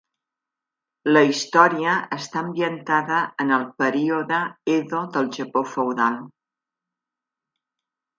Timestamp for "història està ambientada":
1.31-3.19